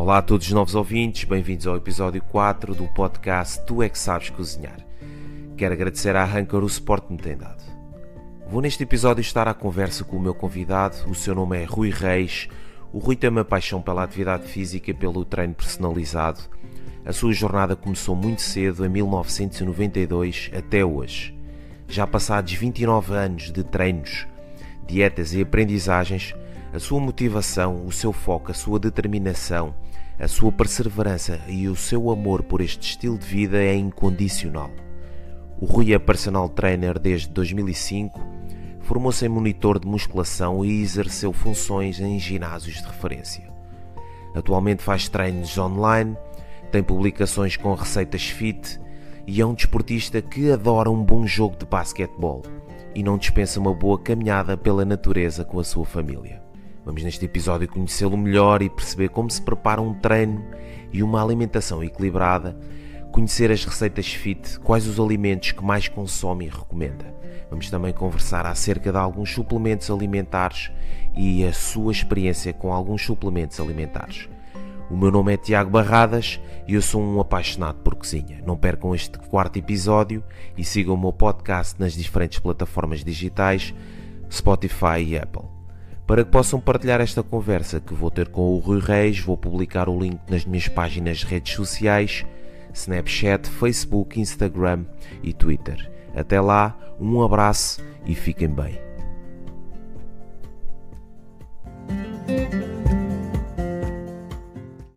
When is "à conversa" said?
9.48-10.04